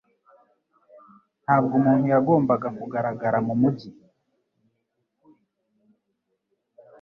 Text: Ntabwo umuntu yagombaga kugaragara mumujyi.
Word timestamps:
Ntabwo 1.43 1.73
umuntu 1.79 2.05
yagombaga 2.13 2.67
kugaragara 2.79 3.37
mumujyi. 3.47 3.89